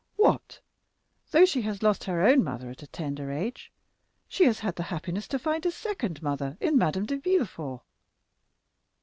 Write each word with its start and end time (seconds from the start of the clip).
What 0.15 0.61
though 1.29 1.45
she 1.45 1.61
has 1.61 1.83
lost 1.83 2.05
her 2.05 2.25
own 2.25 2.43
mother 2.43 2.71
at 2.71 2.81
a 2.81 2.87
tender 2.87 3.29
age, 3.31 3.71
she 4.27 4.45
has 4.45 4.61
had 4.61 4.75
the 4.75 4.81
happiness 4.89 5.27
to 5.27 5.37
find 5.37 5.63
a 5.63 5.69
second 5.71 6.23
mother 6.23 6.57
in 6.59 6.75
Madame 6.75 7.05
de 7.05 7.19
Villefort. 7.19 7.81